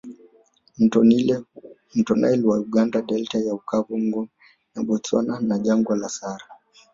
Mto 0.77 1.03
Nile 1.03 2.43
wa 2.45 2.57
Uganda 2.65 2.99
Delta 3.07 3.37
ya 3.45 3.53
Okava 3.57 3.95
ngo 4.03 4.21
ya 4.75 4.81
Bostwana 4.83 5.39
na 5.39 5.59
Jangwa 5.59 5.93
la 6.01 6.09
Sahara 6.15 6.45